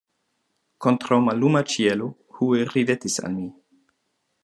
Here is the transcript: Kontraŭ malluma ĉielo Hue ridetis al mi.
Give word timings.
Kontraŭ 0.85 1.19
malluma 1.27 1.63
ĉielo 1.73 2.09
Hue 2.39 2.67
ridetis 2.75 3.23
al 3.29 3.37
mi. 3.41 3.51